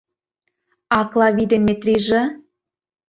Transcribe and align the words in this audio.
А 0.97 0.99
Клави 1.11 1.45
ден 1.51 1.61
Метриже? 1.67 2.21